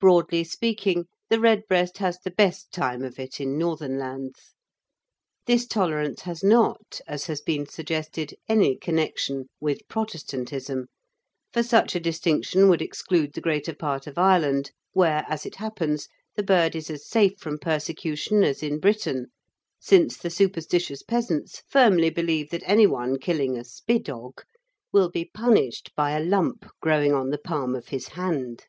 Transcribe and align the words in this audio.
Broadly 0.00 0.44
speaking, 0.44 1.08
the 1.28 1.38
redbreast 1.38 1.98
has 1.98 2.18
the 2.18 2.30
best 2.30 2.72
time 2.72 3.04
of 3.04 3.18
it 3.18 3.38
in 3.38 3.58
northern 3.58 3.98
lands. 3.98 4.54
This 5.44 5.66
tolerance 5.66 6.22
has 6.22 6.42
not, 6.42 7.02
as 7.06 7.26
has 7.26 7.42
been 7.42 7.66
suggested, 7.66 8.34
any 8.48 8.76
connection 8.78 9.50
with 9.60 9.86
Protestantism, 9.86 10.86
for 11.52 11.62
such 11.62 11.94
a 11.94 12.00
distinction 12.00 12.70
would 12.70 12.80
exclude 12.80 13.34
the 13.34 13.42
greater 13.42 13.74
part 13.74 14.06
of 14.06 14.16
Ireland, 14.16 14.70
where, 14.94 15.26
as 15.28 15.44
it 15.44 15.56
happens, 15.56 16.08
the 16.34 16.42
bird 16.42 16.74
is 16.74 16.88
as 16.88 17.06
safe 17.06 17.34
from 17.38 17.58
persecution 17.58 18.42
as 18.44 18.62
in 18.62 18.80
Britain, 18.80 19.26
since 19.78 20.16
the 20.16 20.30
superstitious 20.30 21.02
peasants 21.02 21.60
firmly 21.68 22.08
believe 22.08 22.48
that 22.52 22.62
anyone 22.64 23.18
killing 23.18 23.58
a 23.58 23.64
"spiddog" 23.64 24.44
will 24.92 25.10
be 25.10 25.26
punished 25.26 25.92
by 25.94 26.12
a 26.12 26.24
lump 26.24 26.64
growing 26.80 27.12
on 27.12 27.28
the 27.28 27.36
palm 27.38 27.74
of 27.74 27.88
his 27.88 28.08
hand. 28.08 28.64